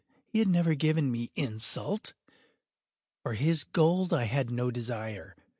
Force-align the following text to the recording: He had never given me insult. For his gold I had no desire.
He 0.25 0.39
had 0.39 0.47
never 0.47 0.73
given 0.73 1.11
me 1.11 1.29
insult. 1.35 2.13
For 3.21 3.35
his 3.35 3.63
gold 3.63 4.11
I 4.11 4.23
had 4.23 4.49
no 4.49 4.71
desire. 4.71 5.35